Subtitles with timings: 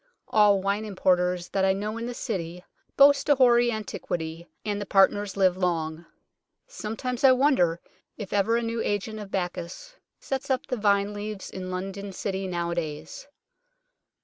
[0.29, 2.65] All wine importers that I know in the City
[2.97, 6.07] boast a hoary antiquity, and the partners live long.
[6.65, 7.79] Sometimes I wonder
[8.17, 12.47] if ever a new agent of Bacchus sets up the vine leaves in London City
[12.47, 13.27] nowadays.